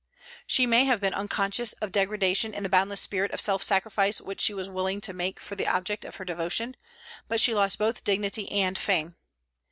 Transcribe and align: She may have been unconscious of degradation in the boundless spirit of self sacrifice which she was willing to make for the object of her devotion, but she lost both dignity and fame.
She 0.47 0.65
may 0.65 0.85
have 0.85 0.99
been 0.99 1.13
unconscious 1.13 1.73
of 1.73 1.91
degradation 1.91 2.55
in 2.55 2.63
the 2.63 2.69
boundless 2.69 3.01
spirit 3.01 3.29
of 3.33 3.39
self 3.39 3.61
sacrifice 3.61 4.19
which 4.19 4.41
she 4.41 4.51
was 4.51 4.67
willing 4.67 4.99
to 5.01 5.13
make 5.13 5.39
for 5.39 5.53
the 5.53 5.67
object 5.67 6.05
of 6.05 6.15
her 6.15 6.25
devotion, 6.25 6.75
but 7.27 7.39
she 7.39 7.53
lost 7.53 7.77
both 7.77 8.03
dignity 8.03 8.51
and 8.51 8.75
fame. 8.79 9.17